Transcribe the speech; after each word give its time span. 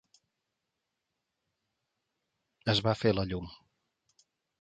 Es 2.73 2.81
va 2.87 2.95
fer 3.03 3.13
la 3.19 3.27
llum. 3.33 3.53